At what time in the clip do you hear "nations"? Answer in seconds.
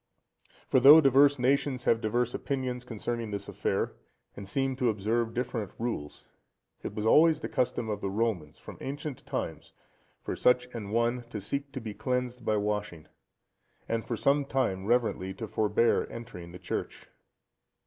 1.37-1.83